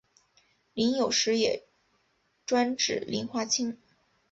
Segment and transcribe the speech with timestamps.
[0.73, 1.63] 膦有时也
[2.47, 3.77] 专指磷化氢。